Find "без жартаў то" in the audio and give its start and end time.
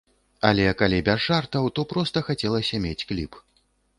1.09-1.85